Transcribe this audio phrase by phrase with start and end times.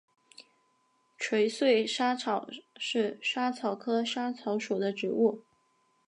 [1.19, 5.43] 垂穗莎草是莎草科莎草属的植物。